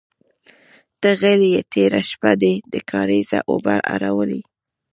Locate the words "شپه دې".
2.09-2.53